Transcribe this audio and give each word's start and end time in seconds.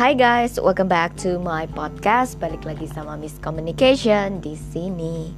Hai 0.00 0.16
guys, 0.16 0.56
welcome 0.56 0.88
back 0.88 1.12
to 1.20 1.36
my 1.36 1.68
podcast. 1.76 2.40
Balik 2.40 2.64
lagi 2.64 2.88
sama 2.88 3.20
Miss 3.20 3.36
Communication 3.36 4.40
di 4.40 4.56
sini. 4.56 5.28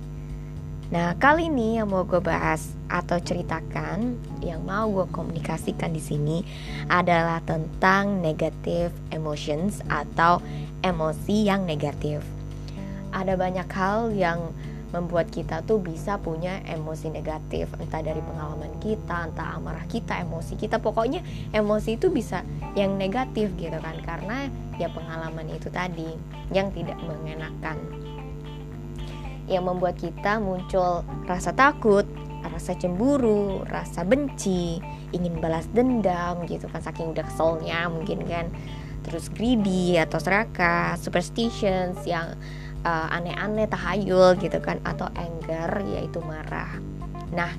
Nah, 0.94 1.18
kali 1.18 1.50
ini 1.50 1.82
yang 1.82 1.90
mau 1.90 2.06
gue 2.06 2.22
bahas 2.22 2.70
atau 2.86 3.18
ceritakan, 3.18 4.14
yang 4.38 4.62
mau 4.62 4.86
gue 4.86 5.10
komunikasikan 5.10 5.90
di 5.90 5.98
sini 5.98 6.46
adalah 6.86 7.42
tentang 7.42 8.22
negative 8.22 8.94
emotions 9.10 9.82
atau 9.90 10.38
emosi 10.86 11.50
yang 11.50 11.66
negatif. 11.66 12.22
Ada 13.10 13.34
banyak 13.34 13.66
hal 13.66 14.14
yang 14.14 14.54
membuat 14.92 15.32
kita 15.32 15.64
tuh 15.64 15.80
bisa 15.80 16.20
punya 16.20 16.60
emosi 16.68 17.08
negatif 17.08 17.66
entah 17.80 18.04
dari 18.04 18.20
pengalaman 18.20 18.76
kita 18.78 19.32
entah 19.32 19.56
amarah 19.56 19.88
kita 19.88 20.20
emosi 20.20 20.54
kita. 20.60 20.78
Pokoknya 20.78 21.24
emosi 21.50 21.96
itu 21.96 22.12
bisa 22.12 22.44
yang 22.76 23.00
negatif 23.00 23.50
gitu 23.56 23.76
kan 23.80 23.96
karena 24.04 24.52
ya 24.76 24.92
pengalaman 24.92 25.48
itu 25.48 25.72
tadi 25.72 26.12
yang 26.52 26.68
tidak 26.76 27.00
mengenakan. 27.00 27.80
Yang 29.48 29.64
membuat 29.64 29.96
kita 29.98 30.38
muncul 30.38 31.02
rasa 31.26 31.50
takut 31.56 32.04
rasa 32.42 32.74
cemburu 32.74 33.62
rasa 33.70 34.02
benci 34.02 34.82
ingin 35.14 35.38
balas 35.38 35.70
dendam 35.70 36.42
gitu 36.44 36.66
kan 36.68 36.82
saking 36.82 37.16
udah 37.16 37.24
keselnya 37.24 37.88
mungkin 37.88 38.28
kan. 38.28 38.52
Terus 39.02 39.32
greedy 39.34 39.98
atau 39.98 40.22
serakah 40.22 40.94
superstitions 40.94 42.06
yang 42.06 42.38
uh, 42.84 43.08
aneh-aneh 43.10 43.66
tahayul 43.70 44.38
gitu 44.38 44.58
kan 44.58 44.78
atau 44.82 45.08
anger 45.14 45.82
yaitu 45.86 46.18
marah. 46.22 46.78
Nah 47.32 47.50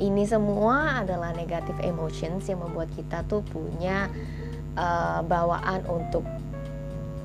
ini 0.00 0.24
semua 0.24 1.04
adalah 1.04 1.32
negatif 1.36 1.76
emotions 1.84 2.48
yang 2.48 2.64
membuat 2.64 2.88
kita 2.96 3.22
tuh 3.28 3.44
punya 3.44 4.08
uh, 4.74 5.20
bawaan 5.24 5.84
untuk 5.86 6.24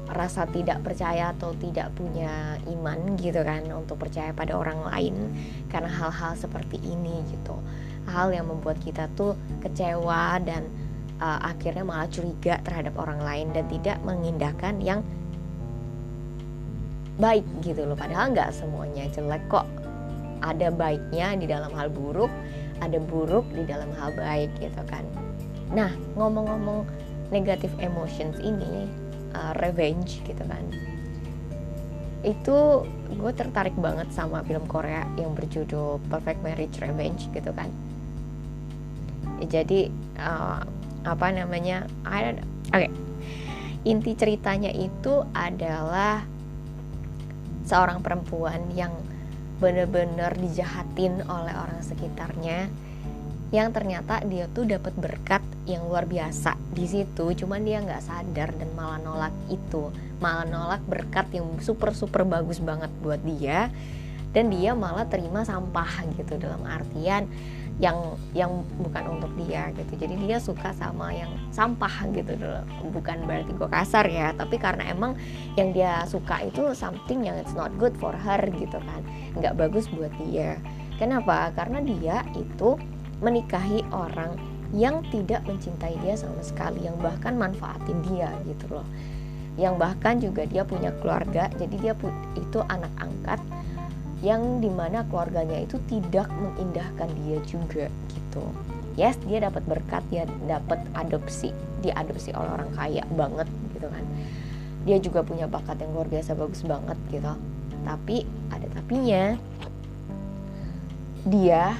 rasa 0.06 0.46
tidak 0.54 0.86
percaya 0.86 1.34
atau 1.34 1.58
tidak 1.58 1.90
punya 1.98 2.62
iman 2.70 3.18
gitu 3.18 3.42
kan 3.42 3.66
untuk 3.74 3.98
percaya 3.98 4.30
pada 4.38 4.54
orang 4.54 4.86
lain 4.86 5.16
karena 5.74 5.90
hal-hal 5.90 6.38
seperti 6.38 6.78
ini 6.84 7.26
gitu. 7.34 7.58
Hal 8.06 8.30
yang 8.30 8.46
membuat 8.46 8.78
kita 8.86 9.10
tuh 9.18 9.34
kecewa 9.66 10.38
dan 10.46 10.70
uh, 11.18 11.42
akhirnya 11.42 11.82
malah 11.82 12.06
curiga 12.06 12.62
terhadap 12.62 12.94
orang 13.02 13.18
lain 13.18 13.48
dan 13.50 13.66
tidak 13.66 13.98
mengindahkan 14.06 14.78
yang 14.78 15.02
baik 17.20 17.46
gitu 17.64 17.86
loh. 17.88 17.98
Padahal 17.98 18.32
nggak 18.36 18.52
semuanya 18.52 19.08
jelek 19.12 19.44
kok. 19.48 19.68
Ada 20.44 20.70
baiknya 20.70 21.34
di 21.40 21.46
dalam 21.48 21.72
hal 21.74 21.90
buruk 21.90 22.30
ada 22.84 23.00
buruk 23.00 23.48
di 23.56 23.64
dalam 23.64 23.88
hal 23.96 24.12
baik 24.16 24.52
gitu 24.60 24.82
kan. 24.90 25.06
Nah 25.72 25.92
ngomong-ngomong 26.20 26.84
negative 27.32 27.72
emotions 27.80 28.36
ini 28.44 28.90
uh, 29.32 29.56
revenge 29.64 30.20
gitu 30.28 30.44
kan. 30.44 30.64
Itu 32.26 32.90
gue 33.16 33.32
tertarik 33.38 33.78
banget 33.78 34.10
sama 34.12 34.42
film 34.44 34.66
Korea 34.66 35.06
yang 35.16 35.38
berjudul 35.38 36.02
Perfect 36.10 36.42
Marriage 36.42 36.76
Revenge 36.82 37.30
gitu 37.32 37.52
kan. 37.56 37.70
Jadi 39.46 39.92
uh, 40.20 40.64
apa 41.06 41.28
namanya 41.30 41.86
oke 42.10 42.42
okay. 42.74 42.90
inti 43.86 44.18
ceritanya 44.18 44.74
itu 44.74 45.22
adalah 45.38 46.26
seorang 47.66 48.00
perempuan 48.00 48.62
yang 48.74 48.94
benar-benar 49.58 50.36
dijahatin 50.38 51.26
oleh 51.26 51.54
orang 51.56 51.82
sekitarnya 51.82 52.70
yang 53.54 53.70
ternyata 53.72 54.20
dia 54.26 54.50
tuh 54.52 54.66
dapat 54.66 54.92
berkat 54.98 55.40
yang 55.70 55.86
luar 55.86 56.10
biasa 56.10 56.58
di 56.74 56.86
situ 56.90 57.32
cuman 57.46 57.62
dia 57.62 57.80
nggak 57.80 58.04
sadar 58.04 58.50
dan 58.58 58.70
malah 58.74 59.00
nolak 59.00 59.36
itu. 59.48 59.94
Malah 60.20 60.48
nolak 60.48 60.82
berkat 60.88 61.30
yang 61.36 61.48
super 61.62 61.94
super 61.96 62.26
bagus 62.26 62.60
banget 62.60 62.90
buat 63.00 63.22
dia 63.22 63.70
dan 64.36 64.52
dia 64.52 64.76
malah 64.76 65.08
terima 65.08 65.48
sampah 65.48 66.04
gitu 66.20 66.36
dalam 66.36 66.68
artian 66.68 67.30
yang 67.76 68.16
yang 68.32 68.64
bukan 68.80 69.20
untuk 69.20 69.32
dia 69.36 69.68
gitu. 69.76 70.00
Jadi 70.00 70.16
dia 70.24 70.40
suka 70.40 70.72
sama 70.72 71.12
yang 71.12 71.28
sampah 71.52 72.08
gitu 72.16 72.40
dulu. 72.40 72.62
Bukan 72.96 73.28
berarti 73.28 73.52
gue 73.52 73.68
kasar 73.68 74.08
ya 74.08 74.32
tapi 74.32 74.56
karena 74.56 74.88
emang 74.88 75.20
yang 75.60 75.76
dia 75.76 76.08
suka 76.08 76.40
itu 76.48 76.72
something 76.72 77.28
yang 77.28 77.36
it's 77.36 77.52
not 77.52 77.72
good 77.76 77.92
for 78.00 78.16
her 78.16 78.40
gitu 78.56 78.80
kan. 78.80 79.02
Nggak 79.36 79.60
bagus 79.60 79.92
buat 79.92 80.12
dia. 80.24 80.56
Kenapa? 80.96 81.52
Karena 81.52 81.84
dia 81.84 82.24
itu 82.40 82.80
menikahi 83.20 83.84
orang 83.92 84.40
yang 84.72 85.04
tidak 85.12 85.44
mencintai 85.44 86.00
dia 86.00 86.16
sama 86.16 86.40
sekali 86.40 86.88
yang 86.88 86.96
bahkan 87.04 87.36
manfaatin 87.36 88.00
dia 88.08 88.32
gitu 88.48 88.72
loh. 88.72 88.88
Yang 89.60 89.76
bahkan 89.80 90.16
juga 90.20 90.48
dia 90.48 90.64
punya 90.64 90.96
keluarga 91.04 91.52
jadi 91.60 91.76
dia 91.76 91.94
itu 92.40 92.60
anak 92.72 92.92
angkat 93.00 93.40
yang 94.26 94.58
di 94.58 94.74
mana 94.74 95.06
keluarganya 95.06 95.62
itu 95.62 95.78
tidak 95.86 96.26
mengindahkan 96.34 97.10
dia 97.22 97.38
juga 97.46 97.86
gitu. 98.10 98.42
Yes 98.98 99.22
dia 99.22 99.38
dapat 99.46 99.62
berkat 99.70 100.02
dia 100.10 100.26
dapat 100.50 100.82
adopsi 100.98 101.54
diadopsi 101.86 102.34
oleh 102.34 102.50
orang 102.50 102.74
kaya 102.74 103.06
banget 103.14 103.46
gitu 103.78 103.86
kan. 103.86 104.02
Dia 104.90 104.98
juga 104.98 105.22
punya 105.22 105.46
bakat 105.46 105.78
yang 105.78 105.94
luar 105.94 106.10
biasa 106.10 106.34
bagus 106.34 106.66
banget 106.66 106.98
gitu. 107.14 107.34
Tapi 107.86 108.26
ada 108.50 108.66
tapinya. 108.74 109.38
Dia 111.30 111.78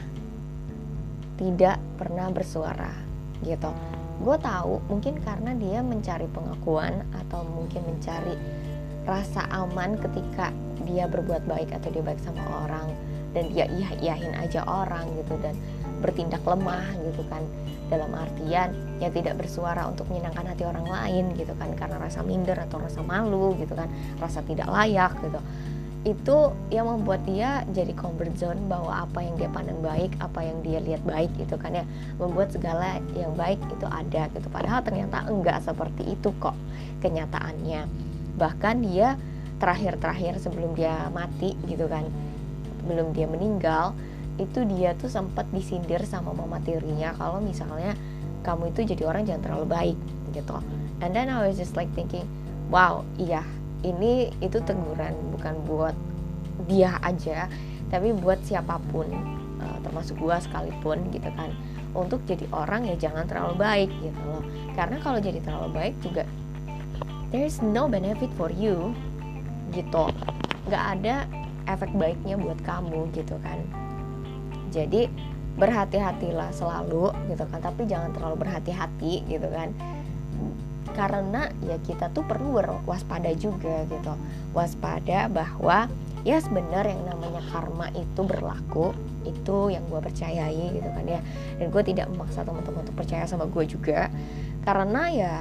tidak 1.42 1.82
pernah 1.98 2.30
bersuara 2.30 2.94
gitu. 3.42 3.74
Gue 4.22 4.38
tahu 4.40 4.80
mungkin 4.88 5.18
karena 5.26 5.52
dia 5.58 5.82
mencari 5.82 6.30
pengakuan 6.30 7.04
atau 7.26 7.44
mungkin 7.44 7.84
mencari 7.84 8.38
rasa 9.06 9.46
aman 9.54 9.96
ketika 10.02 10.50
dia 10.86 11.10
berbuat 11.10 11.46
baik 11.50 11.74
atau 11.74 11.90
dia 11.94 12.04
baik 12.06 12.22
sama 12.22 12.42
orang. 12.66 12.90
Dan 13.36 13.52
dia 13.52 13.68
iya 13.68 13.90
iyahin 14.00 14.32
aja 14.38 14.64
orang 14.64 15.12
gitu 15.20 15.36
dan 15.44 15.56
bertindak 16.00 16.42
lemah 16.46 16.86
gitu 17.04 17.24
kan. 17.28 17.44
Dalam 17.86 18.10
artian 18.18 18.74
ya 18.98 19.14
tidak 19.14 19.38
bersuara 19.38 19.86
untuk 19.86 20.10
menyenangkan 20.10 20.56
hati 20.56 20.64
orang 20.66 20.88
lain 20.88 21.36
gitu 21.36 21.52
kan. 21.60 21.70
Karena 21.76 22.00
rasa 22.00 22.24
minder 22.24 22.56
atau 22.56 22.80
rasa 22.80 23.04
malu 23.04 23.54
gitu 23.60 23.76
kan. 23.76 23.92
Rasa 24.18 24.40
tidak 24.48 24.72
layak 24.72 25.14
gitu. 25.20 25.40
Itu 26.06 26.38
yang 26.70 26.86
membuat 26.86 27.26
dia 27.26 27.66
jadi 27.74 27.92
comfort 27.98 28.38
zone 28.38 28.62
bahwa 28.70 29.04
apa 29.04 29.26
yang 29.26 29.36
dia 29.42 29.50
pandang 29.50 29.82
baik 29.82 30.14
apa 30.22 30.38
yang 30.46 30.62
dia 30.62 30.80
lihat 30.80 31.02
baik 31.04 31.34
gitu 31.36 31.60
kan 31.60 31.76
ya. 31.76 31.86
Membuat 32.16 32.56
segala 32.56 33.04
yang 33.20 33.36
baik 33.36 33.60
itu 33.68 33.86
ada 33.90 34.32
gitu. 34.32 34.48
Padahal 34.48 34.80
ternyata 34.80 35.28
enggak 35.28 35.60
seperti 35.60 36.16
itu 36.16 36.32
kok 36.40 36.56
kenyataannya 37.04 38.15
bahkan 38.36 38.84
dia 38.84 39.16
terakhir-terakhir 39.60 40.40
sebelum 40.44 40.76
dia 40.76 41.08
mati 41.16 41.56
gitu 41.66 41.88
kan 41.88 42.04
belum 42.86 43.16
dia 43.16 43.26
meninggal 43.26 43.96
itu 44.36 44.68
dia 44.68 44.92
tuh 45.00 45.08
sempat 45.08 45.48
disindir 45.56 46.04
sama 46.04 46.36
mama 46.36 46.60
tirinya 46.60 47.16
kalau 47.16 47.40
misalnya 47.40 47.96
kamu 48.44 48.76
itu 48.76 48.94
jadi 48.94 49.04
orang 49.10 49.24
jangan 49.26 49.42
terlalu 49.42 49.66
baik 49.66 49.98
gitu. 50.36 50.60
And 51.02 51.16
then 51.16 51.32
I 51.32 51.48
was 51.48 51.56
just 51.58 51.74
like 51.80 51.90
thinking 51.96 52.28
wow 52.68 53.08
iya 53.16 53.42
ini 53.82 54.30
itu 54.44 54.60
teguran 54.62 55.16
bukan 55.34 55.56
buat 55.66 55.96
dia 56.68 57.00
aja 57.00 57.48
tapi 57.88 58.12
buat 58.12 58.42
siapa 58.44 58.82
pun 58.92 59.08
uh, 59.64 59.78
termasuk 59.82 60.20
gua 60.20 60.38
sekalipun 60.44 61.00
gitu 61.16 61.32
kan. 61.34 61.50
Untuk 61.96 62.28
jadi 62.28 62.44
orang 62.52 62.92
ya 62.92 63.00
jangan 63.00 63.24
terlalu 63.24 63.56
baik 63.56 63.92
gitu 64.04 64.20
loh. 64.28 64.44
Karena 64.76 65.00
kalau 65.00 65.24
jadi 65.24 65.40
terlalu 65.40 65.70
baik 65.72 65.96
juga 66.04 66.28
there 67.36 67.52
is 67.52 67.60
no 67.60 67.92
benefit 67.92 68.32
for 68.40 68.48
you 68.48 68.96
gitu. 69.76 70.08
Nggak 70.72 70.84
ada 70.96 71.28
efek 71.68 71.92
baiknya 71.92 72.40
buat 72.40 72.56
kamu 72.64 73.12
gitu 73.12 73.36
kan. 73.44 73.60
Jadi 74.72 75.12
berhati-hatilah 75.60 76.56
selalu 76.56 77.12
gitu 77.28 77.44
kan 77.52 77.60
tapi 77.60 77.92
jangan 77.92 78.16
terlalu 78.16 78.48
berhati-hati 78.48 79.28
gitu 79.28 79.52
kan. 79.52 79.76
Karena 80.96 81.52
ya 81.68 81.76
kita 81.84 82.08
tuh 82.16 82.24
perlu 82.24 82.56
waspada 82.88 83.28
juga 83.36 83.84
gitu. 83.92 84.16
Waspada 84.56 85.28
bahwa 85.28 85.92
ya 86.24 86.40
sebenarnya 86.40 86.96
yang 86.96 87.20
namanya 87.20 87.44
karma 87.52 87.92
itu 87.92 88.24
berlaku 88.24 88.96
itu 89.28 89.76
yang 89.76 89.84
gue 89.92 90.00
percayai 90.00 90.72
gitu 90.72 90.88
kan 90.88 91.04
ya. 91.04 91.20
Dan 91.60 91.68
gue 91.68 91.84
tidak 91.84 92.08
memaksa 92.16 92.48
teman-teman 92.48 92.88
untuk 92.88 92.96
percaya 92.96 93.28
sama 93.28 93.44
gue 93.44 93.68
juga. 93.68 94.08
Karena 94.64 95.12
ya 95.12 95.34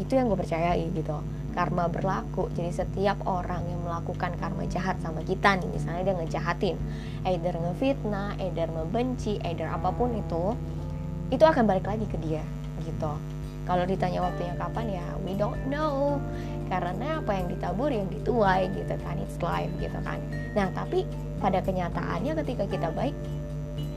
itu 0.00 0.16
yang 0.16 0.32
gue 0.32 0.40
percayai 0.40 0.88
gitu 0.96 1.20
karma 1.52 1.86
berlaku. 1.86 2.48
Jadi 2.56 2.72
setiap 2.72 3.20
orang 3.28 3.62
yang 3.68 3.80
melakukan 3.84 4.34
karma 4.40 4.64
jahat 4.66 4.98
sama 5.04 5.20
kita 5.22 5.60
nih 5.60 5.68
misalnya 5.68 6.02
dia 6.10 6.14
ngejahatin 6.16 6.76
either 7.28 7.54
ngefitnah 7.54 8.34
either 8.40 8.68
membenci 8.72 9.38
either 9.44 9.68
apa 9.68 9.92
pun 9.92 10.16
itu 10.16 10.56
itu 11.32 11.44
akan 11.44 11.64
balik 11.64 11.86
lagi 11.88 12.04
ke 12.08 12.18
dia 12.20 12.42
gitu. 12.82 13.12
Kalau 13.62 13.86
ditanya 13.86 14.26
waktunya 14.26 14.58
kapan 14.58 14.86
ya 14.98 15.06
we 15.22 15.38
don't 15.38 15.60
know. 15.70 16.18
Karena 16.72 17.20
apa 17.20 17.36
yang 17.36 17.46
ditabur 17.52 17.92
yang 17.92 18.08
dituai 18.08 18.72
gitu 18.72 18.96
kan 19.04 19.20
it's 19.20 19.36
life 19.44 19.70
gitu 19.78 19.98
kan. 20.02 20.18
Nah 20.56 20.72
tapi 20.72 21.04
pada 21.38 21.60
kenyataannya 21.60 22.32
ketika 22.42 22.64
kita 22.66 22.88
baik 22.96 23.14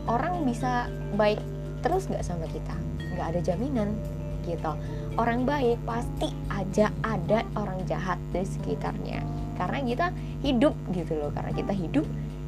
orang 0.06 0.46
bisa 0.46 0.92
baik 1.18 1.40
terus 1.82 2.06
nggak 2.12 2.22
sama 2.22 2.46
kita? 2.52 2.76
Nggak 3.16 3.28
ada 3.32 3.40
jaminan 3.42 3.90
gitu. 4.46 4.72
Orang 5.18 5.44
baik 5.44 5.82
pasti 5.84 6.32
aja 6.48 6.94
ada 7.02 7.44
orang 7.58 7.82
jahat 7.90 8.22
di 8.32 8.46
sekitarnya. 8.46 9.22
Karena 9.56 9.80
kita 9.82 10.08
hidup 10.44 10.76
gitu 10.92 11.14
loh 11.16 11.32
karena 11.32 11.52
kita 11.56 11.72
hidup 11.72 12.06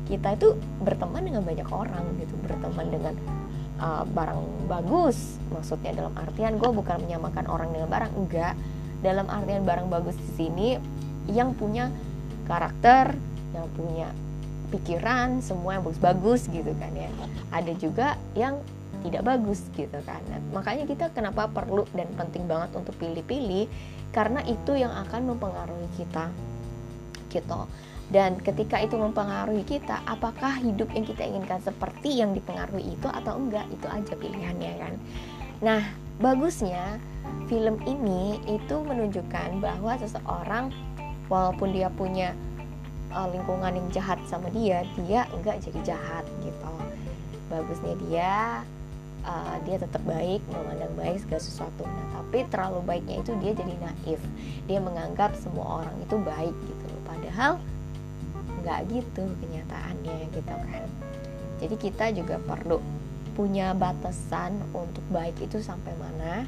kita 0.08 0.40
itu 0.40 0.56
berteman 0.80 1.20
dengan 1.28 1.44
banyak 1.44 1.68
orang 1.68 2.06
gitu 2.24 2.34
berteman 2.48 2.88
dengan 2.88 3.14
uh, 3.84 4.04
barang 4.08 4.42
bagus. 4.72 5.36
Maksudnya 5.52 5.92
dalam 5.96 6.14
artian 6.16 6.56
gue 6.56 6.72
bukan 6.72 7.04
menyamakan 7.04 7.46
orang 7.52 7.70
dengan 7.76 7.90
barang 7.92 8.14
enggak. 8.16 8.56
Dalam 9.04 9.28
artian 9.30 9.62
barang 9.62 9.88
bagus 9.92 10.16
di 10.18 10.30
sini 10.34 10.70
yang 11.30 11.54
punya 11.54 11.92
karakter 12.48 13.14
yang 13.52 13.68
punya 13.76 14.08
pikiran 14.72 15.40
semua 15.40 15.80
yang 15.80 15.84
bagus-bagus 15.84 16.48
gitu 16.52 16.72
kan 16.80 16.92
ya. 16.96 17.12
Ada 17.52 17.72
juga 17.76 18.16
yang 18.36 18.60
tidak 19.08 19.24
bagus 19.24 19.64
gitu 19.74 20.00
kan. 20.04 20.20
Nah, 20.28 20.40
makanya 20.52 20.86
kita 20.86 21.10
kenapa 21.16 21.48
perlu 21.48 21.88
dan 21.96 22.08
penting 22.14 22.46
banget 22.46 22.76
untuk 22.76 22.94
pilih-pilih 23.00 23.66
karena 24.12 24.44
itu 24.44 24.76
yang 24.76 24.92
akan 24.92 25.36
mempengaruhi 25.36 25.88
kita 25.96 26.30
gitu. 27.32 27.68
Dan 28.08 28.40
ketika 28.40 28.80
itu 28.80 28.96
mempengaruhi 28.96 29.68
kita 29.68 30.00
apakah 30.08 30.64
hidup 30.64 30.88
yang 30.96 31.04
kita 31.04 31.28
inginkan 31.28 31.60
seperti 31.60 32.24
yang 32.24 32.32
dipengaruhi 32.32 32.96
itu 32.96 33.08
atau 33.08 33.36
enggak? 33.36 33.68
Itu 33.68 33.88
aja 33.92 34.14
pilihannya 34.16 34.74
kan. 34.80 34.94
Nah 35.60 35.82
bagusnya 36.24 37.04
film 37.52 37.76
ini 37.84 38.40
itu 38.48 38.76
menunjukkan 38.80 39.60
bahwa 39.60 40.00
seseorang 40.00 40.72
walaupun 41.28 41.76
dia 41.76 41.92
punya 41.92 42.32
uh, 43.12 43.28
lingkungan 43.28 43.76
yang 43.76 43.88
jahat 43.92 44.20
sama 44.24 44.48
dia 44.56 44.88
dia 45.04 45.28
enggak 45.36 45.60
jadi 45.60 45.96
jahat 45.96 46.24
gitu. 46.40 46.72
Bagusnya 47.52 47.94
dia 48.08 48.64
uh, 49.28 49.56
dia 49.68 49.78
tetap 49.78 50.02
baik 50.08 50.40
memandang 50.48 50.94
baik 50.96 51.22
segala 51.28 51.44
sesuatu. 51.44 51.84
Nah 51.84 52.08
tapi 52.16 52.48
terlalu 52.48 52.80
baiknya 52.88 53.22
itu 53.22 53.32
dia 53.44 53.52
jadi 53.54 53.76
naif. 53.78 54.22
Dia 54.66 54.80
menganggap 54.80 55.36
semua 55.38 55.84
orang 55.84 55.96
itu 56.00 56.16
baik 56.18 56.56
gitu 56.56 56.86
loh. 56.88 57.02
Padahal 57.04 57.52
nggak 58.64 58.80
gitu 58.90 59.24
kenyataannya 59.44 60.18
gitu 60.32 60.54
kan. 60.56 60.88
Jadi 61.62 61.76
kita 61.76 62.06
juga 62.16 62.36
perlu 62.42 62.80
punya 63.38 63.76
batasan 63.78 64.58
untuk 64.74 65.04
baik 65.14 65.38
itu 65.44 65.62
sampai 65.62 65.94
mana. 66.00 66.48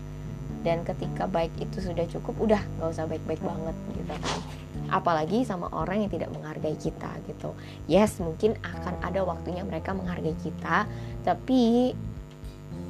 Dan 0.59 0.83
ketika 0.83 1.23
baik 1.23 1.55
itu 1.61 1.79
sudah 1.79 2.03
cukup 2.09 2.35
udah 2.39 2.61
nggak 2.79 2.89
usah 2.91 3.05
baik-baik 3.07 3.39
banget 3.39 3.75
gitu 3.95 4.11
kan. 4.11 4.39
Apalagi 4.89 5.45
sama 5.45 5.69
orang 5.69 6.03
yang 6.03 6.11
tidak 6.11 6.33
menghargai 6.33 6.75
kita 6.75 7.11
gitu. 7.29 7.53
Yes 7.85 8.17
mungkin 8.17 8.57
akan 8.65 8.99
ada 9.05 9.21
waktunya 9.23 9.61
mereka 9.63 9.93
menghargai 9.93 10.35
kita 10.41 10.89
tapi 11.23 11.93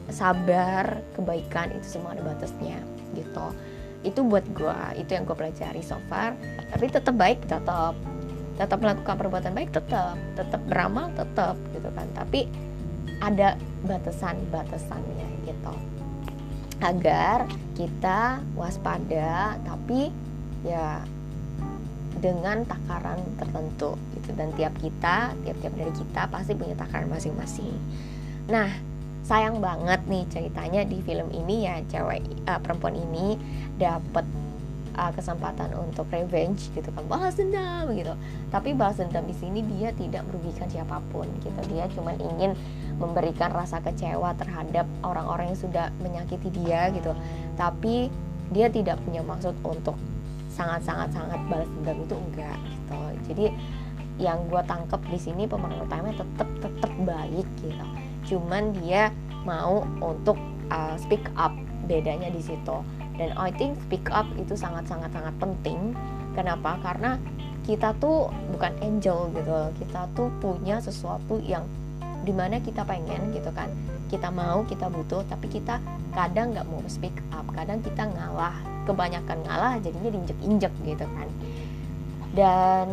sabar 0.09 1.01
kebaikan 1.15 1.73
itu 1.73 1.97
semua 1.99 2.13
ada 2.17 2.23
batasnya 2.25 2.77
gitu. 3.13 3.45
Itu 4.01 4.23
buat 4.25 4.45
gue 4.55 4.79
itu 4.99 5.11
yang 5.11 5.27
gue 5.27 5.35
pelajari 5.35 5.83
so 5.83 5.99
far. 6.07 6.35
Tapi 6.71 6.85
tetap 6.89 7.15
baik 7.15 7.43
tetap. 7.45 7.93
Tetap 8.59 8.77
melakukan 8.83 9.15
perbuatan 9.15 9.53
baik 9.55 9.71
tetap. 9.71 10.15
Tetap 10.35 10.61
beramal 10.67 11.11
tetap 11.15 11.55
gitu 11.75 11.89
kan. 11.93 12.07
Tapi 12.15 12.47
ada 13.19 13.59
batasan-batasannya 13.83 15.27
gitu. 15.47 15.73
Agar 16.79 17.43
kita 17.75 18.39
waspada 18.55 19.59
tapi 19.67 20.11
ya 20.63 21.03
dengan 22.19 22.63
takaran 22.67 23.19
tertentu 23.35 23.99
gitu. 24.15 24.31
Dan 24.35 24.55
tiap 24.55 24.75
kita 24.79 25.35
tiap-tiap 25.43 25.73
dari 25.75 25.93
kita 25.95 26.21
pasti 26.31 26.55
punya 26.55 26.75
takaran 26.79 27.11
masing-masing. 27.11 27.75
Nah 28.47 28.71
sayang 29.29 29.61
banget 29.61 30.01
nih 30.09 30.25
ceritanya 30.25 30.81
di 30.89 31.05
film 31.05 31.29
ini 31.29 31.69
ya 31.69 31.77
cewek 31.85 32.25
uh, 32.49 32.57
perempuan 32.57 32.97
ini 32.97 33.37
dapat 33.77 34.25
uh, 34.97 35.13
kesempatan 35.13 35.69
untuk 35.77 36.09
revenge 36.09 36.73
gitu 36.73 36.89
kan. 36.89 37.05
Balas 37.05 37.37
dendam 37.37 37.93
gitu. 37.93 38.17
Tapi 38.49 38.73
balas 38.73 38.97
dendam 38.97 39.29
di 39.29 39.37
sini 39.37 39.61
dia 39.61 39.93
tidak 39.93 40.25
merugikan 40.25 40.65
siapa 40.65 40.97
pun 41.13 41.29
gitu. 41.45 41.61
Dia 41.69 41.85
cuma 41.93 42.17
ingin 42.17 42.57
memberikan 42.97 43.53
rasa 43.53 43.77
kecewa 43.85 44.33
terhadap 44.33 44.89
orang-orang 45.05 45.53
yang 45.53 45.61
sudah 45.61 45.93
menyakiti 46.01 46.49
dia 46.65 46.89
gitu. 46.89 47.13
Tapi 47.53 48.09
dia 48.49 48.65
tidak 48.73 48.97
punya 49.05 49.21
maksud 49.21 49.53
untuk 49.61 49.93
sangat-sangat 50.49 51.13
sangat 51.13 51.37
balas 51.45 51.69
dendam 51.77 52.01
itu 52.01 52.15
enggak 52.17 52.57
gitu. 52.65 53.01
Jadi 53.29 53.45
yang 54.17 54.41
gue 54.49 54.61
tangkep 54.65 54.99
di 55.05 55.19
sini 55.21 55.45
pemeran 55.45 55.85
utamanya 55.85 56.25
tetap 56.25 56.49
tetap 56.65 56.91
baik 57.05 57.45
gitu 57.61 58.08
cuman 58.27 58.75
dia 58.79 59.13
mau 59.47 59.87
untuk 60.03 60.35
uh, 60.71 60.95
speak 60.99 61.23
up 61.39 61.53
bedanya 61.87 62.29
di 62.29 62.41
situ. 62.43 62.77
Dan 63.19 63.35
I 63.35 63.51
think 63.51 63.75
speak 63.83 64.07
up 64.11 64.27
itu 64.39 64.55
sangat-sangat 64.55 65.11
sangat 65.11 65.35
penting. 65.39 65.91
Kenapa? 66.37 66.79
Karena 66.79 67.19
kita 67.67 67.93
tuh 68.01 68.31
bukan 68.55 68.73
angel 68.81 69.29
gitu 69.35 69.53
kita 69.77 70.09
tuh 70.17 70.33
punya 70.41 70.81
sesuatu 70.81 71.37
yang 71.43 71.67
di 72.25 72.33
mana 72.33 72.57
kita 72.63 72.81
pengen 72.87 73.35
gitu 73.35 73.51
kan. 73.51 73.69
Kita 74.09 74.33
mau 74.33 74.65
kita 74.65 74.89
butuh 74.89 75.21
tapi 75.29 75.51
kita 75.51 75.77
kadang 76.15 76.55
nggak 76.55 76.65
mau 76.65 76.81
speak 76.87 77.13
up. 77.35 77.45
Kadang 77.53 77.83
kita 77.83 78.07
ngalah 78.09 78.55
kebanyakan 78.87 79.37
ngalah 79.45 79.77
jadinya 79.83 80.09
diinjek-injek 80.09 80.73
gitu 80.87 81.05
kan. 81.05 81.29
Dan 82.33 82.87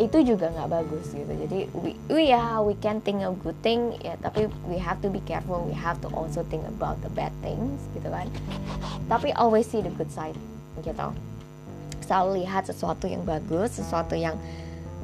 itu 0.00 0.24
juga 0.24 0.48
nggak 0.48 0.70
bagus 0.72 1.12
gitu. 1.12 1.28
Jadi 1.28 1.68
we, 1.76 1.92
we 2.08 2.32
ya 2.32 2.64
we 2.64 2.72
can 2.80 3.04
think 3.04 3.20
a 3.20 3.28
good 3.44 3.56
thing 3.60 3.92
ya 4.00 4.16
tapi 4.24 4.48
we 4.64 4.80
have 4.80 4.96
to 5.04 5.12
be 5.12 5.20
careful. 5.28 5.60
We 5.68 5.76
have 5.76 6.00
to 6.00 6.08
also 6.16 6.40
think 6.48 6.64
about 6.64 6.96
the 7.04 7.12
bad 7.12 7.34
things 7.44 7.76
gitu 7.92 8.08
kan. 8.08 8.32
Tapi 9.12 9.36
always 9.36 9.68
see 9.68 9.84
the 9.84 9.92
good 9.92 10.08
side 10.08 10.36
gitu. 10.80 11.12
Selalu 12.08 12.44
lihat 12.44 12.64
sesuatu 12.64 13.04
yang 13.04 13.22
bagus 13.28 13.76
sesuatu 13.76 14.16
yang 14.16 14.40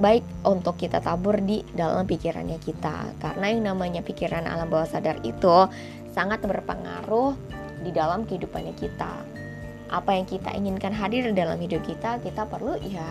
baik 0.01 0.25
untuk 0.47 0.81
kita 0.81 1.05
tabur 1.05 1.37
di 1.37 1.61
dalam 1.77 2.09
pikirannya 2.09 2.57
kita. 2.57 3.13
Karena 3.21 3.53
yang 3.53 3.63
namanya 3.75 4.01
pikiran 4.01 4.49
alam 4.49 4.73
bawah 4.73 4.89
sadar 4.89 5.21
itu 5.21 5.69
sangat 6.17 6.41
berpengaruh 6.41 7.37
di 7.85 7.93
dalam 7.93 8.25
kehidupannya 8.25 8.73
kita. 8.73 9.13
Apa 9.93 10.17
yang 10.17 10.25
kita 10.25 10.53
inginkan 10.57 10.97
hadir 10.97 11.29
dalam 11.37 11.61
hidup 11.61 11.85
kita 11.85 12.21
kita 12.25 12.49
perlu 12.49 12.77
ya 12.83 13.05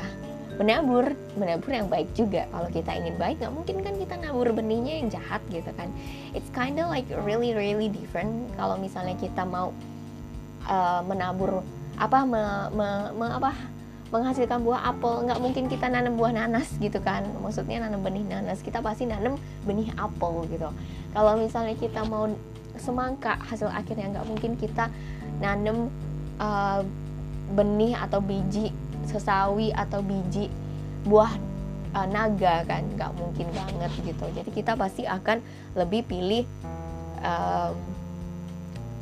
menabur 0.58 1.14
menabur 1.38 1.72
yang 1.72 1.88
baik 1.88 2.10
juga. 2.18 2.50
Kalau 2.50 2.70
kita 2.74 2.92
ingin 2.98 3.16
baik 3.22 3.38
nggak 3.42 3.54
mungkin 3.54 3.76
kan 3.86 3.94
kita 3.94 4.14
nabur 4.18 4.50
benihnya 4.50 4.94
yang 5.02 5.08
jahat 5.14 5.42
gitu 5.54 5.70
kan. 5.78 5.90
It's 6.34 6.50
kinda 6.50 6.90
like 6.90 7.06
really 7.24 7.54
really 7.54 7.88
different. 7.88 8.50
Kalau 8.58 8.76
misalnya 8.82 9.14
kita 9.18 9.46
mau 9.46 9.70
uh, 10.66 11.02
menabur 11.06 11.62
apa 11.98 12.26
me, 12.26 12.44
me, 12.74 12.88
me, 13.18 13.26
apa 13.34 13.54
menghasilkan 14.08 14.64
buah 14.64 14.94
apel 14.94 15.28
nggak 15.28 15.40
mungkin 15.44 15.64
kita 15.68 15.92
nanam 15.94 16.18
buah 16.18 16.34
nanas 16.34 16.74
gitu 16.82 16.98
kan. 17.06 17.22
Maksudnya 17.42 17.86
nanam 17.86 18.02
benih 18.02 18.26
nanas. 18.26 18.66
Kita 18.66 18.82
pasti 18.82 19.06
nanam 19.06 19.38
benih 19.62 19.94
apel 19.94 20.42
gitu. 20.50 20.74
Kalau 21.14 21.34
misalnya 21.38 21.78
kita 21.78 22.02
mau 22.06 22.26
semangka 22.78 23.38
hasil 23.46 23.70
akhirnya 23.70 24.10
nggak 24.14 24.26
mungkin 24.26 24.54
kita 24.58 24.90
nanam 25.38 25.90
uh, 26.42 26.82
benih 27.54 27.96
atau 27.96 28.20
biji 28.20 28.74
sesawi 29.08 29.72
atau 29.72 30.04
biji 30.04 30.52
buah 31.08 31.32
uh, 31.96 32.08
naga 32.08 32.68
kan 32.68 32.84
nggak 32.94 33.12
mungkin 33.16 33.48
banget 33.56 33.92
gitu. 34.04 34.26
Jadi 34.36 34.50
kita 34.52 34.76
pasti 34.76 35.08
akan 35.08 35.40
lebih 35.74 36.04
pilih 36.06 36.44
um, 37.24 37.74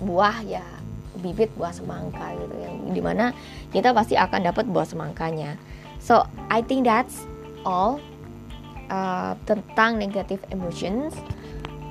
buah 0.05 0.43
ya 0.45 0.65
bibit 1.19 1.49
buah 1.55 1.71
semangka 1.71 2.35
gitu 2.35 2.55
yang 2.59 2.75
di 2.91 3.01
mana 3.01 3.31
kita 3.71 3.95
pasti 3.95 4.19
akan 4.19 4.45
dapat 4.45 4.65
buah 4.69 4.85
semangkanya. 4.85 5.57
So 5.97 6.27
I 6.51 6.61
think 6.61 6.85
that's 6.85 7.25
all 7.65 7.97
uh, 8.91 9.33
tentang 9.49 9.97
negative 9.97 10.43
emotions 10.53 11.15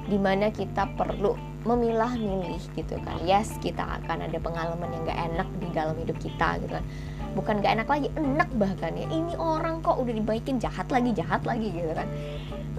di 0.04 0.20
mana 0.20 0.52
kita 0.52 0.84
perlu 0.94 1.34
memilah-milih 1.64 2.60
gitu 2.76 3.00
kan. 3.00 3.24
Yes 3.24 3.56
kita 3.64 3.80
akan 4.04 4.28
ada 4.28 4.36
pengalaman 4.36 4.92
yang 4.92 5.02
gak 5.08 5.20
enak 5.32 5.48
di 5.58 5.68
dalam 5.72 5.96
hidup 5.96 6.20
kita 6.20 6.60
gitu 6.60 6.76
kan 6.76 6.84
bukan 7.34 7.60
gak 7.60 7.74
enak 7.76 7.88
lagi 7.90 8.08
enak 8.14 8.48
bahkan 8.54 8.94
ya. 8.94 9.06
Ini 9.10 9.34
orang 9.36 9.82
kok 9.82 9.98
udah 9.98 10.14
dibaikin 10.14 10.62
jahat 10.62 10.86
lagi 10.88 11.10
jahat 11.12 11.42
lagi 11.42 11.68
gitu 11.74 11.92
kan. 11.92 12.08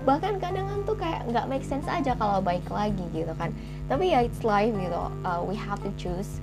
Bahkan 0.05 0.37
kadang 0.37 0.67
tuh 0.85 0.95
kayak 0.95 1.25
nggak 1.27 1.49
make 1.49 1.65
sense 1.65 1.89
aja 1.89 2.13
kalau 2.15 2.39
baik 2.39 2.65
lagi 2.71 3.03
gitu 3.11 3.33
kan. 3.35 3.51
Tapi 3.91 4.13
ya 4.15 4.23
it's 4.23 4.41
life 4.45 4.71
gitu. 4.73 5.03
Uh, 5.25 5.41
we 5.43 5.57
have 5.57 5.81
to 5.83 5.91
choose. 5.99 6.39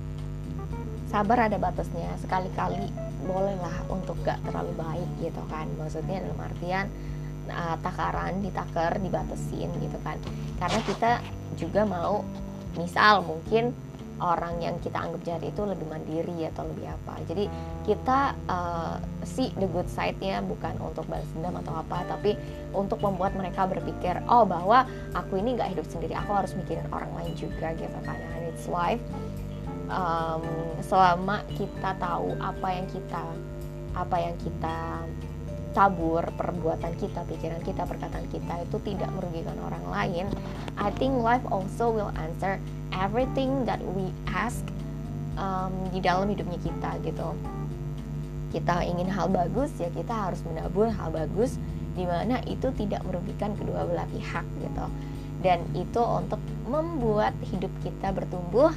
Sabar 1.07 1.45
ada 1.45 1.61
batasnya 1.61 2.09
sekali-kali 2.19 2.89
bolehlah 3.23 3.85
untuk 3.87 4.17
gak 4.25 4.41
terlalu 4.43 4.73
baik 4.75 5.09
gitu 5.21 5.41
kan. 5.47 5.69
Maksudnya 5.79 6.25
dalam 6.25 6.39
artian 6.41 6.85
uh, 7.49 7.77
takaran 7.79 8.43
ditaker 8.43 8.99
dibatasin 8.99 9.69
gitu 9.79 9.97
kan. 10.03 10.19
Karena 10.59 10.79
kita 10.83 11.11
juga 11.55 11.87
mau 11.87 12.25
misal 12.75 13.21
mungkin 13.21 13.71
orang 14.23 14.63
yang 14.63 14.79
kita 14.79 14.95
anggap 14.95 15.21
jahat 15.27 15.43
itu 15.43 15.61
lebih 15.67 15.83
mandiri 15.91 16.47
atau 16.47 16.63
lebih 16.63 16.87
apa. 16.87 17.19
Jadi 17.27 17.51
kita 17.83 18.31
uh, 18.47 18.95
see 19.27 19.51
the 19.59 19.67
good 19.67 19.91
side-nya 19.91 20.39
bukan 20.39 20.79
untuk 20.79 21.03
balas 21.11 21.27
dendam 21.35 21.59
atau 21.59 21.83
apa 21.83 22.07
tapi 22.07 22.39
untuk 22.71 23.03
membuat 23.03 23.35
mereka 23.35 23.67
berpikir 23.67 24.23
oh 24.31 24.47
bahwa 24.47 24.87
aku 25.11 25.43
ini 25.43 25.59
nggak 25.59 25.75
hidup 25.75 25.85
sendiri 25.91 26.15
aku 26.15 26.31
harus 26.31 26.55
mikirin 26.55 26.87
orang 26.95 27.11
lain 27.19 27.35
juga 27.35 27.75
gitu 27.75 27.99
kan. 28.07 28.15
And 28.15 28.47
it's 28.47 28.71
life 28.71 29.03
um, 29.91 30.43
selama 30.79 31.43
kita 31.59 31.99
tahu 31.99 32.39
apa 32.39 32.67
yang 32.71 32.87
kita 32.87 33.23
apa 33.93 34.17
yang 34.17 34.35
kita 34.41 35.05
tabur 35.73 36.21
perbuatan 36.37 36.93
kita, 37.01 37.25
pikiran 37.25 37.61
kita, 37.65 37.83
perkataan 37.89 38.29
kita 38.29 38.61
itu 38.61 38.77
tidak 38.85 39.09
merugikan 39.17 39.57
orang 39.65 39.81
lain, 39.89 40.25
I 40.77 40.93
think 40.93 41.17
life 41.17 41.41
also 41.49 41.89
will 41.89 42.13
answer 42.13 42.61
everything 42.93 43.65
that 43.65 43.81
we 43.97 44.09
ask 44.29 44.61
um, 45.35 45.73
di 45.89 45.99
dalam 45.99 46.29
hidupnya 46.29 46.59
kita 46.61 46.91
gitu. 47.01 47.33
Kita 48.53 48.85
ingin 48.85 49.09
hal 49.09 49.33
bagus 49.33 49.73
ya 49.81 49.89
kita 49.89 50.13
harus 50.13 50.45
menabur 50.45 50.89
hal 50.93 51.09
bagus 51.09 51.57
di 51.93 52.05
mana 52.05 52.41
itu 52.45 52.69
tidak 52.73 53.01
merugikan 53.05 53.57
kedua 53.57 53.85
belah 53.89 54.05
pihak 54.13 54.45
gitu. 54.61 54.85
Dan 55.41 55.59
itu 55.75 55.99
untuk 55.99 56.39
membuat 56.69 57.35
hidup 57.49 57.73
kita 57.83 58.15
bertumbuh 58.15 58.71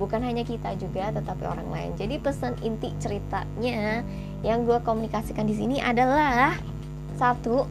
bukan 0.00 0.24
hanya 0.24 0.42
kita 0.42 0.72
juga 0.80 1.12
tetapi 1.12 1.44
orang 1.44 1.68
lain 1.68 1.90
jadi 2.00 2.16
pesan 2.18 2.56
inti 2.64 2.90
ceritanya 2.98 4.00
yang 4.40 4.64
gue 4.64 4.80
komunikasikan 4.82 5.44
di 5.46 5.54
sini 5.54 5.78
adalah 5.78 6.56
satu 7.20 7.68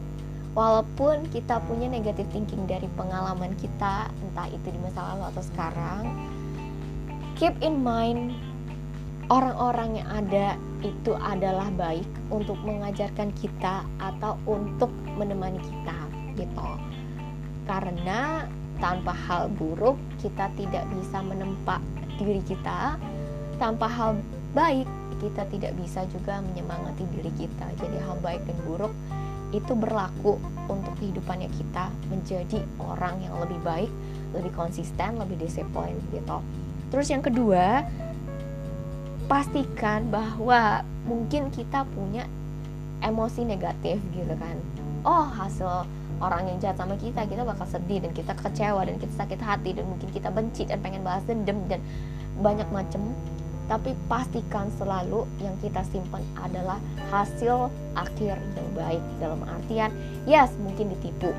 walaupun 0.52 1.28
kita 1.32 1.60
punya 1.64 1.88
negative 1.88 2.28
thinking 2.32 2.64
dari 2.68 2.88
pengalaman 2.96 3.56
kita 3.56 4.08
entah 4.08 4.48
itu 4.52 4.68
di 4.68 4.78
masa 4.80 5.12
lalu 5.12 5.24
atau 5.32 5.42
sekarang 5.42 6.02
keep 7.40 7.56
in 7.64 7.80
mind 7.80 8.36
orang-orang 9.32 9.96
yang 9.96 10.08
ada 10.12 10.60
itu 10.84 11.16
adalah 11.16 11.72
baik 11.72 12.06
untuk 12.28 12.58
mengajarkan 12.60 13.32
kita 13.38 13.86
atau 13.96 14.36
untuk 14.44 14.90
menemani 15.16 15.56
kita 15.62 15.98
gitu. 16.36 16.70
Karena 17.64 18.44
tanpa 18.82 19.14
hal 19.14 19.46
buruk 19.54 19.94
kita 20.18 20.50
tidak 20.58 20.84
bisa 20.92 21.22
menempa 21.22 21.78
diri 22.18 22.42
kita. 22.44 22.98
Tanpa 23.56 23.86
hal 23.86 24.18
baik 24.52 24.88
kita 25.22 25.46
tidak 25.54 25.72
bisa 25.78 26.02
juga 26.10 26.42
menyemangati 26.42 27.06
diri 27.14 27.30
kita. 27.38 27.66
Jadi 27.78 27.96
hal 28.02 28.18
baik 28.20 28.42
dan 28.42 28.58
buruk 28.66 28.92
itu 29.52 29.72
berlaku 29.76 30.40
untuk 30.66 30.96
kehidupannya 30.98 31.52
kita 31.52 31.92
menjadi 32.08 32.64
orang 32.80 33.20
yang 33.20 33.36
lebih 33.38 33.60
baik 33.60 33.92
lebih 34.32 34.52
konsisten 34.56 35.20
lebih 35.20 35.36
disiplin 35.36 35.92
gitu. 36.10 36.40
Terus 36.88 37.06
yang 37.12 37.20
kedua 37.20 37.84
pastikan 39.28 40.08
bahwa 40.08 40.84
mungkin 41.04 41.52
kita 41.52 41.84
punya 41.92 42.24
emosi 43.04 43.44
negatif 43.44 44.00
gitu 44.16 44.34
kan. 44.36 44.56
Oh 45.04 45.28
hasil 45.28 45.84
orang 46.22 46.48
yang 46.48 46.56
jahat 46.62 46.78
sama 46.78 46.94
kita 46.96 47.26
kita 47.26 47.42
bakal 47.42 47.66
sedih 47.66 47.98
dan 47.98 48.12
kita 48.14 48.32
kecewa 48.38 48.86
dan 48.86 48.96
kita 48.96 49.12
sakit 49.18 49.40
hati 49.42 49.70
dan 49.74 49.84
mungkin 49.90 50.08
kita 50.14 50.30
benci 50.30 50.64
dan 50.70 50.78
pengen 50.78 51.02
balas 51.02 51.26
dendam 51.26 51.58
dan 51.66 51.82
banyak 52.38 52.68
macam 52.70 53.02
tapi 53.70 53.94
pastikan 54.10 54.66
selalu 54.74 55.22
yang 55.38 55.54
kita 55.62 55.86
simpan 55.88 56.22
adalah 56.38 56.82
hasil 57.14 57.70
akhir 57.94 58.36
yang 58.36 58.68
baik. 58.74 59.02
Dalam 59.22 59.40
artian 59.46 59.90
yes 60.26 60.50
mungkin 60.58 60.90
ditipu. 60.96 61.30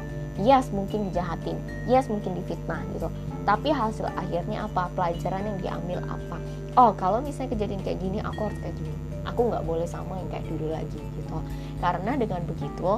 Yes 0.42 0.72
mungkin 0.74 1.12
dijahatin. 1.12 1.60
Yes 1.86 2.08
mungkin 2.08 2.34
difitnah 2.40 2.82
gitu. 2.96 3.12
Tapi 3.44 3.70
hasil 3.70 4.08
akhirnya 4.16 4.66
apa? 4.66 4.88
Pelajaran 4.96 5.44
yang 5.46 5.58
diambil 5.60 6.00
apa? 6.08 6.38
Oh 6.80 6.96
kalau 6.96 7.20
misalnya 7.22 7.54
kejadian 7.54 7.84
kayak 7.84 8.00
gini 8.02 8.18
aku 8.24 8.50
harus 8.50 8.58
kayak 8.64 8.76
gini. 8.80 8.96
Aku 9.24 9.48
nggak 9.48 9.64
boleh 9.64 9.88
sama 9.88 10.20
yang 10.20 10.30
kayak 10.32 10.46
dulu 10.48 10.68
lagi 10.72 11.00
gitu. 11.00 11.38
Karena 11.84 12.12
dengan 12.18 12.42
begitu 12.48 12.92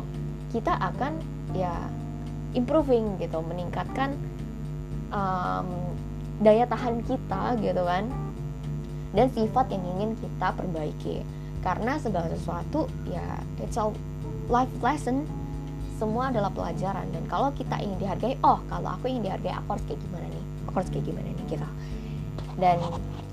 kita 0.53 0.74
akan 0.79 1.20
ya 1.58 1.75
improving 2.55 3.20
gitu. 3.20 3.41
Meningkatkan 3.44 4.15
um, 5.12 5.67
daya 6.39 6.67
tahan 6.67 7.03
kita 7.03 7.60
gitu 7.60 7.84
kan 7.84 8.25
dan 9.15 9.31
sifat 9.31 9.72
yang 9.72 9.84
ingin 9.98 10.12
kita 10.19 10.51
perbaiki. 10.53 11.24
Karena 11.63 11.98
segala 11.98 12.29
sesuatu 12.29 12.86
ya 13.10 13.41
it's 13.63 13.79
a 13.79 13.89
life 14.51 14.69
lesson. 14.84 15.25
Semua 15.95 16.29
adalah 16.29 16.51
pelajaran. 16.51 17.07
Dan 17.10 17.24
kalau 17.31 17.50
kita 17.55 17.79
ingin 17.79 17.98
dihargai 17.98 18.36
oh 18.43 18.60
kalau 18.67 18.93
aku 19.00 19.10
ingin 19.10 19.31
dihargai 19.31 19.55
aku 19.55 19.79
harus 19.79 19.86
kayak 19.88 20.00
gimana 20.03 20.25
nih? 20.27 20.43
Aku 20.67 20.75
harus 20.77 20.89
kayak 20.91 21.05
gimana 21.07 21.27
nih 21.31 21.45
gitu. 21.48 21.67
Dan 22.55 22.77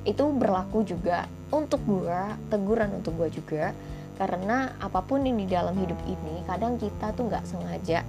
itu 0.02 0.24
berlaku 0.34 0.78
juga 0.82 1.26
untuk 1.54 1.82
gue 1.84 2.20
teguran 2.48 2.90
untuk 3.02 3.12
gue 3.18 3.28
juga. 3.34 3.74
Karena 4.16 4.70
apa 4.78 5.02
pun 5.02 5.26
yang 5.26 5.34
di 5.34 5.50
dalam 5.50 5.74
hidup 5.74 5.98
ini 6.06 6.46
kadang 6.46 6.78
kita 6.78 7.10
tuh 7.18 7.26
nggak 7.26 7.42
sengaja 7.42 8.06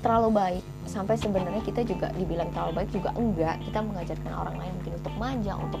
terlalu 0.00 0.30
baik. 0.32 0.64
Sampai 0.88 1.14
sebenarnya 1.20 1.62
kita 1.62 1.86
juga 1.86 2.10
dibilang 2.16 2.50
terlalu 2.50 2.82
baik 2.82 2.90
juga 2.90 3.10
enggak. 3.14 3.56
Kita 3.62 3.78
mengajarkan 3.84 4.32
orang 4.32 4.56
lain 4.58 4.72
mungkin 4.80 4.92
untuk 4.98 5.14
manja 5.20 5.52
untuk 5.54 5.80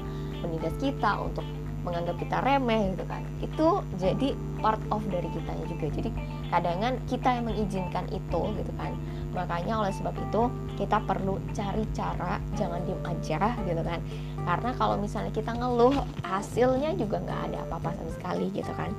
menindas 0.50 0.74
kita 0.82 1.22
untuk 1.22 1.46
menganggap 1.80 2.18
kita 2.20 2.42
remeh 2.44 2.92
gitu 2.92 3.04
kan. 3.06 3.22
Itu 3.40 3.80
jadi 3.96 4.36
part 4.60 4.82
of 4.90 5.00
dari 5.08 5.30
kitanya 5.30 5.64
juga. 5.70 5.86
Jadi 5.94 6.10
kadangan 6.50 6.92
kita 7.06 7.28
yang 7.40 7.44
mengizinkan 7.46 8.04
itu 8.10 8.40
gitu 8.58 8.72
kan. 8.76 8.92
Makanya 9.30 9.86
oleh 9.86 9.92
sebab 9.94 10.12
itu 10.18 10.42
kita 10.76 10.98
perlu 11.06 11.38
cari 11.54 11.86
cara 11.94 12.42
jangan 12.58 12.82
diem 12.84 13.00
aja 13.06 13.54
gitu 13.64 13.82
kan. 13.86 14.02
Karena 14.44 14.70
kalau 14.76 14.98
misalnya 14.98 15.32
kita 15.32 15.54
ngeluh 15.56 15.94
hasilnya 16.26 16.98
juga 16.98 17.22
nggak 17.22 17.40
ada 17.54 17.58
apa-apa 17.70 17.96
sama 17.96 18.10
sekali 18.12 18.50
gitu 18.52 18.72
kan 18.74 18.90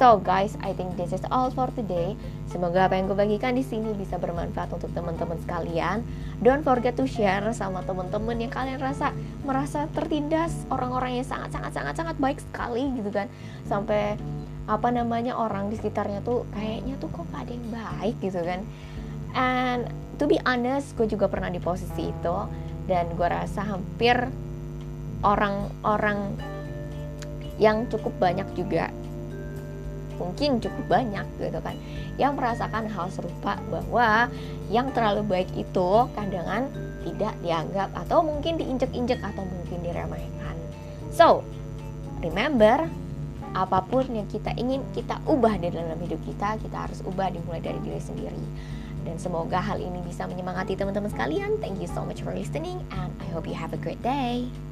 So 0.00 0.16
guys, 0.16 0.56
I 0.64 0.72
think 0.72 0.96
this 0.96 1.12
is 1.12 1.20
all 1.28 1.52
for 1.52 1.68
today. 1.76 2.16
Semoga 2.48 2.88
apa 2.88 2.96
yang 2.96 3.12
gue 3.12 3.20
bagikan 3.20 3.52
di 3.52 3.60
sini 3.60 3.92
bisa 3.92 4.16
bermanfaat 4.16 4.72
untuk 4.72 4.88
teman-teman 4.96 5.36
sekalian. 5.44 6.00
Don't 6.40 6.64
forget 6.64 6.96
to 6.96 7.04
share 7.04 7.44
sama 7.52 7.84
teman-teman 7.84 8.40
yang 8.40 8.48
kalian 8.48 8.80
rasa 8.80 9.12
merasa 9.44 9.92
tertindas, 9.92 10.56
orang-orang 10.72 11.20
yang 11.20 11.28
sangat 11.28 11.52
sangat 11.52 11.76
sangat 11.76 11.94
sangat 12.00 12.16
baik 12.16 12.40
sekali 12.40 12.88
gitu 12.96 13.12
kan. 13.12 13.28
Sampai 13.68 14.16
apa 14.64 14.88
namanya 14.88 15.36
orang 15.36 15.68
di 15.68 15.76
sekitarnya 15.76 16.24
tuh 16.24 16.48
kayaknya 16.56 16.96
tuh 16.96 17.12
kok 17.12 17.28
gak 17.36 17.44
ada 17.44 17.52
yang 17.52 17.68
baik 17.68 18.16
gitu 18.24 18.40
kan. 18.40 18.60
And 19.36 19.84
to 20.16 20.24
be 20.24 20.40
honest, 20.48 20.96
gue 20.96 21.12
juga 21.12 21.28
pernah 21.28 21.52
di 21.52 21.60
posisi 21.60 22.08
itu 22.08 22.36
dan 22.88 23.04
gue 23.20 23.28
rasa 23.28 23.68
hampir 23.68 24.16
orang-orang 25.20 26.40
yang 27.60 27.84
cukup 27.92 28.16
banyak 28.16 28.48
juga 28.56 28.88
mungkin 30.20 30.60
cukup 30.60 31.00
banyak 31.00 31.24
gitu 31.40 31.58
kan 31.64 31.72
yang 32.20 32.36
merasakan 32.36 32.84
hal 32.92 33.08
serupa 33.08 33.56
bahwa 33.72 34.28
yang 34.68 34.92
terlalu 34.92 35.24
baik 35.24 35.50
itu 35.56 35.90
kadang 36.12 36.68
tidak 37.00 37.34
dianggap 37.40 37.88
atau 37.96 38.20
mungkin 38.20 38.60
diinjek-injek 38.60 39.24
atau 39.24 39.42
mungkin 39.48 39.80
diremehkan. 39.80 40.56
So, 41.08 41.40
remember 42.20 42.84
apa 43.50 43.82
pun 43.82 44.06
yang 44.14 44.28
kita 44.30 44.54
ingin 44.54 44.84
kita 44.94 45.18
ubah 45.26 45.58
di 45.58 45.74
dalam 45.74 45.98
hidup 45.98 46.20
kita, 46.22 46.60
kita 46.60 46.86
harus 46.86 47.02
ubah 47.02 47.34
dimulai 47.34 47.64
dari 47.64 47.80
diri 47.82 47.98
sendiri. 47.98 48.44
Dan 49.00 49.16
semoga 49.16 49.58
hal 49.58 49.80
ini 49.80 50.04
bisa 50.04 50.28
menyemangati 50.28 50.76
teman-teman 50.76 51.08
sekalian. 51.08 51.56
Thank 51.58 51.80
you 51.80 51.88
so 51.88 52.04
much 52.04 52.20
for 52.20 52.36
listening 52.36 52.84
and 52.92 53.10
I 53.18 53.26
hope 53.32 53.48
you 53.48 53.56
have 53.56 53.72
a 53.72 53.80
great 53.80 54.04
day. 54.04 54.69